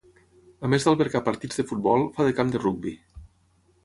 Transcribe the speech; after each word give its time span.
A 0.67 0.69
més 0.73 0.85
d'albergar 0.87 1.19
partits 1.27 1.61
de 1.61 1.65
futbol, 1.71 2.05
fa 2.15 2.25
de 2.29 2.33
camp 2.39 2.55
de 2.57 2.63
rugbi. 2.65 2.95